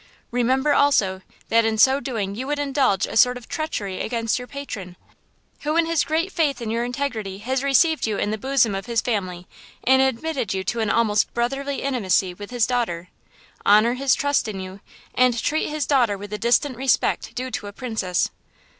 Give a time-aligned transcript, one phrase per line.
[0.31, 4.47] Remember also that in so doing you would indulge a sort of treachery against your
[4.47, 4.95] patron,
[5.59, 8.87] who in his great faith in your integrity has received you in the bosom of
[8.87, 9.45] his family
[9.83, 13.09] and admitted you to an almost brotherly intimacy with his daughter.
[13.63, 14.79] Honor his trust in you,
[15.13, 18.31] and treat his daughter with the distant respect due to a princess."